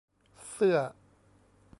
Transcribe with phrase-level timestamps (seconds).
[0.51, 0.77] เสื้อ